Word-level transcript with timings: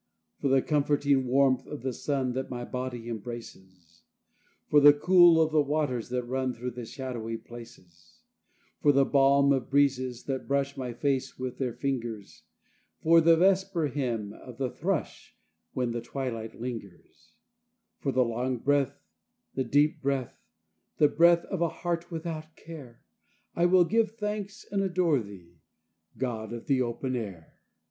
For 0.39 0.47
the 0.47 0.63
comforting 0.63 1.27
warmth 1.27 1.67
of 1.67 1.83
the 1.83 1.93
sun 1.93 2.31
that 2.33 2.49
my 2.49 2.65
body 2.65 3.07
embraces, 3.07 4.01
For 4.67 4.79
the 4.79 4.93
cool 4.93 5.39
of 5.39 5.51
the 5.51 5.61
waters 5.61 6.09
that 6.09 6.23
run 6.23 6.53
through 6.55 6.71
the 6.71 6.85
shadowy 6.85 7.37
places, 7.37 8.21
For 8.81 8.91
the 8.91 9.05
balm 9.05 9.53
of 9.53 9.65
the 9.65 9.69
breezes 9.69 10.23
that 10.23 10.47
brush 10.47 10.75
my 10.75 10.91
face 10.91 11.37
with 11.37 11.59
their 11.59 11.75
fingers, 11.75 12.41
For 13.03 13.21
the 13.21 13.37
vesper 13.37 13.89
hymn 13.89 14.33
of 14.33 14.57
the 14.57 14.71
thrush 14.71 15.37
when 15.73 15.91
the 15.91 16.01
twilight 16.01 16.59
lingers, 16.59 17.33
For 17.99 18.11
the 18.11 18.25
long 18.25 18.57
breath, 18.57 19.03
the 19.53 19.63
deep 19.63 20.01
breath, 20.01 20.41
the 20.97 21.09
breath 21.09 21.45
of 21.45 21.61
a 21.61 21.69
heart 21.69 22.09
without 22.09 22.55
care, 22.55 23.03
I 23.55 23.67
will 23.67 23.85
give 23.85 24.17
thanks 24.17 24.65
and 24.71 24.81
adore 24.81 25.19
thee, 25.19 25.61
God 26.17 26.53
of 26.53 26.65
the 26.65 26.81
open 26.81 27.15
air! 27.15 27.59